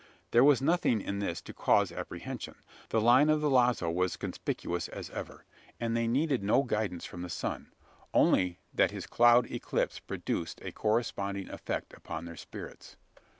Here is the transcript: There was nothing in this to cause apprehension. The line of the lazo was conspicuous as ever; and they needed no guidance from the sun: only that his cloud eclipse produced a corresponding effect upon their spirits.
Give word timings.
There 0.31 0.43
was 0.43 0.63
nothing 0.63 0.99
in 0.99 1.19
this 1.19 1.41
to 1.41 1.53
cause 1.53 1.91
apprehension. 1.91 2.55
The 2.89 2.99
line 2.99 3.29
of 3.29 3.39
the 3.39 3.51
lazo 3.51 3.91
was 3.91 4.17
conspicuous 4.17 4.87
as 4.87 5.11
ever; 5.11 5.45
and 5.79 5.95
they 5.95 6.07
needed 6.07 6.41
no 6.41 6.63
guidance 6.63 7.05
from 7.05 7.21
the 7.21 7.29
sun: 7.29 7.71
only 8.11 8.57
that 8.73 8.89
his 8.89 9.05
cloud 9.05 9.51
eclipse 9.51 9.99
produced 9.99 10.59
a 10.63 10.71
corresponding 10.71 11.51
effect 11.51 11.93
upon 11.93 12.25
their 12.25 12.35
spirits. 12.35 12.95